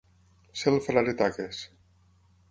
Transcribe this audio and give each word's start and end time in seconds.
Ser 0.61 0.71
el 0.71 0.77
frare 0.85 1.13
taques. 1.19 1.59